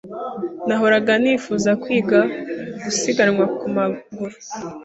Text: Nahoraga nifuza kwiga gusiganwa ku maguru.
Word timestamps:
Nahoraga 0.67 1.11
nifuza 1.23 1.69
kwiga 1.83 2.19
gusiganwa 2.83 3.45
ku 3.57 3.65
maguru. 3.75 4.35